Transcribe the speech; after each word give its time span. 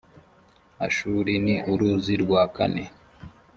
ashuri 0.87 1.33
ni 1.45 1.55
uruzi 1.71 2.13
rwa 2.23 2.43
kane 2.55 2.83